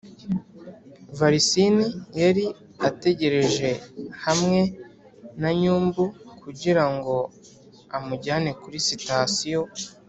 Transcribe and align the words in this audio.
valsin 1.17 1.75
yari 2.21 2.45
ategereje 2.87 3.69
hamwe 4.23 4.61
na 5.41 5.51
-nyumbu 5.53 6.03
kugirango 6.41 7.15
amujyane 7.97 8.51
kuri 8.61 8.77
sitasiyo. 8.89 9.61